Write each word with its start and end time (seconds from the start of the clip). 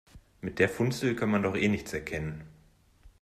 Mit 0.41 0.57
der 0.57 0.67
Funzel 0.67 1.15
kann 1.15 1.29
man 1.29 1.43
doch 1.43 1.53
nichts 1.53 1.93
erkennen. 1.93 2.47